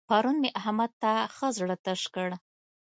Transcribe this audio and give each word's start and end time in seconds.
پرون 0.09 0.35
مې 0.43 0.49
احمد 0.59 0.91
ته 1.01 1.11
ښه 1.35 1.47
زړه 1.57 1.75
تش 1.85 2.01
کړ. 2.13 2.29